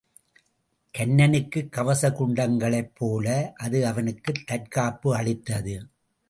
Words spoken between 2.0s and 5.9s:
குண்டலங்களைப்போல அது அவனுக்குத் தற்காப்பு அளித்தது.